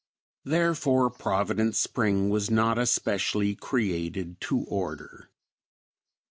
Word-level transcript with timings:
Therefore 0.45 1.11
Providence 1.11 1.77
Spring 1.77 2.31
was 2.31 2.49
not 2.49 2.79
especially 2.79 3.53
created 3.53 4.41
to 4.41 4.61
order. 4.61 5.29